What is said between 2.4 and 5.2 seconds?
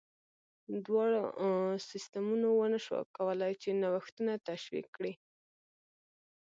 ونه شوای کولای چې نوښتونه تشویق کړي.